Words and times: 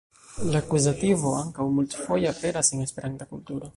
La 0.53 0.61
akuzativo 0.63 1.33
ankaŭ 1.41 1.67
multfoje 1.75 2.31
aperas 2.33 2.73
en 2.75 2.85
Esperanta 2.87 3.29
kulturo. 3.37 3.69